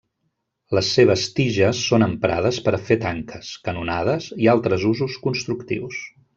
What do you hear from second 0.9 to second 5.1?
seves tiges són emprades per a fer tanques, canonades i altres